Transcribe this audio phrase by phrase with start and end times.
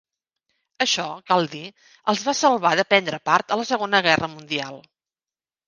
[0.85, 1.61] Això, cal dir,
[2.15, 4.85] els va salvar de prendre part a la Segona Guerra Mundial.